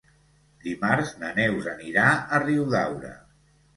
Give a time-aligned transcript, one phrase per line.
[0.61, 3.13] Dimarts na Neus anirà a Riudaura.